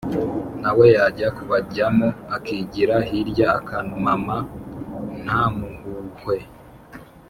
[0.61, 4.37] nawe yajya kubajyamo akigira hirya akamama
[5.23, 6.37] ntamhuhwe,